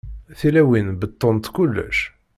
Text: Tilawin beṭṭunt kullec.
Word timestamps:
Tilawin 0.39 0.87
beṭṭunt 1.01 1.45
kullec. 1.55 1.99